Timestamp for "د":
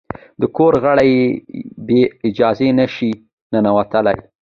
0.39-0.41